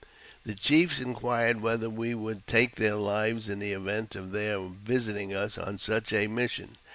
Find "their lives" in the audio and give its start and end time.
2.75-3.47